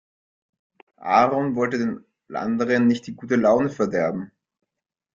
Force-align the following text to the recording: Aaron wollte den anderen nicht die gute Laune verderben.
Aaron 0.97 1.55
wollte 1.55 1.77
den 1.77 2.03
anderen 2.35 2.87
nicht 2.87 3.05
die 3.05 3.13
gute 3.13 3.35
Laune 3.35 3.69
verderben. 3.69 4.31